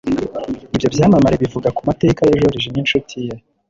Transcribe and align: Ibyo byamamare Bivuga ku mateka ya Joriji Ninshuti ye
Ibyo 0.75 0.87
byamamare 0.93 1.35
Bivuga 1.43 1.69
ku 1.75 1.81
mateka 1.89 2.21
ya 2.29 2.39
Joriji 2.41 2.69
Ninshuti 2.71 3.15
ye 3.25 3.33